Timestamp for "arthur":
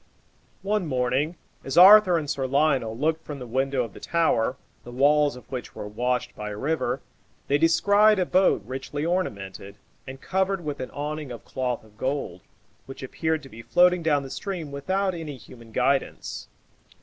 1.77-2.17